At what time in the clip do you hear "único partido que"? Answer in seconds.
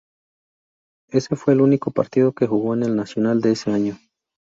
1.61-2.47